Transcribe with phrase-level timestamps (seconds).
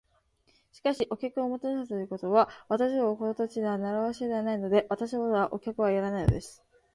[0.73, 4.87] 「しかし、お客をもてなすということは、私どものこの土地では慣わしではないので。
[4.89, 6.63] 私どもはお客はいらないのです」